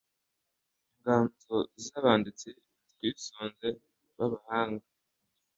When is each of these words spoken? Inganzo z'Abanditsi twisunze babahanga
Inganzo 0.95 1.55
z'Abanditsi 1.83 2.49
twisunze 2.91 3.67
babahanga 4.17 4.87